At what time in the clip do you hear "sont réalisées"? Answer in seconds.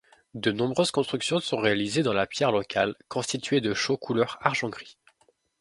1.41-2.01